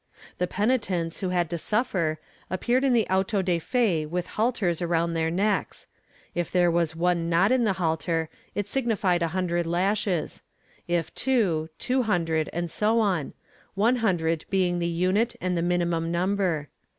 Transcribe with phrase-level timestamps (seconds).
[0.39, 2.19] The penitents who had to suffer
[2.49, 5.85] appeared in the auto de fe with halters around their necks;
[6.33, 10.41] if there was one knot in the halter, it signified a hundred lashes,
[10.87, 13.33] if two, two hundred and so on,
[13.75, 16.69] one hundred being the unit and the minimum number.